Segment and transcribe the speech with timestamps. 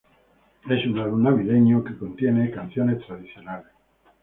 [0.67, 3.71] Es un álbum navideño que contiene canciones tradicionales.